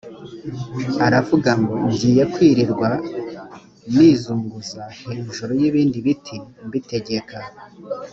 aravuga 1.05 1.49
ngo 1.61 1.73
ngiye 1.91 2.23
kwirirwa 2.33 2.89
nizunguza 3.95 4.83
hejuru 5.01 5.51
y’ibindi 5.61 5.97
biti 6.05 6.35
mbitegeka 6.65 7.37